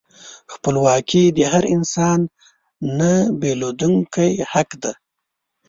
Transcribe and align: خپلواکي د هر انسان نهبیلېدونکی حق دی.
خپلواکي 0.53 1.23
د 1.37 1.39
هر 1.51 1.63
انسان 1.75 2.19
نهبیلېدونکی 2.99 4.31
حق 4.51 4.69
دی. 4.81 4.93